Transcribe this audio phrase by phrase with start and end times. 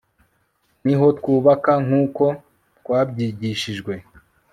[0.85, 2.25] Niho twubaka nkuko
[2.79, 3.93] twabyigishijwe